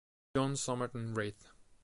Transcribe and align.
John 0.35 0.55
Somerton 0.55 1.13
Wraith. 1.13 1.51